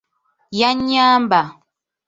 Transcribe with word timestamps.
Yannyamba. 0.59 1.41